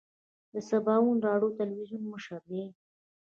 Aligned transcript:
د 0.53 0.55
سباوون 0.69 1.17
راډیو 1.27 1.55
تلویزون 1.59 2.01
مشر 2.13 2.41
دی. 2.51 2.63